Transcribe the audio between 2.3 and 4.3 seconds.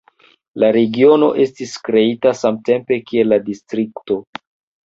samtempe kiel la distrikto.